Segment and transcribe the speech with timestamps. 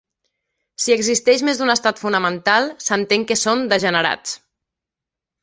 [0.85, 4.35] Si existeix més d'un estat fonamental, s'entén que són degenerats.